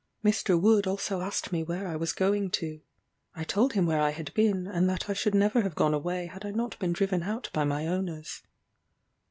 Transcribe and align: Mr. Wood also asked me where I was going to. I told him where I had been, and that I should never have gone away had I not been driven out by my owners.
Mr. 0.25 0.59
Wood 0.59 0.87
also 0.87 1.21
asked 1.21 1.51
me 1.51 1.61
where 1.61 1.87
I 1.87 1.95
was 1.95 2.11
going 2.11 2.49
to. 2.57 2.81
I 3.35 3.43
told 3.43 3.73
him 3.73 3.85
where 3.85 4.01
I 4.01 4.09
had 4.09 4.33
been, 4.33 4.65
and 4.65 4.89
that 4.89 5.07
I 5.07 5.13
should 5.13 5.35
never 5.35 5.61
have 5.61 5.75
gone 5.75 5.93
away 5.93 6.25
had 6.25 6.43
I 6.43 6.49
not 6.49 6.79
been 6.79 6.91
driven 6.91 7.21
out 7.21 7.51
by 7.53 7.65
my 7.65 7.85
owners. 7.85 8.41